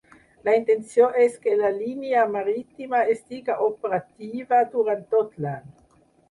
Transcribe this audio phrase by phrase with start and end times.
[0.47, 5.71] La intenció és que la línia marítima estiga operativa durant tot l’any.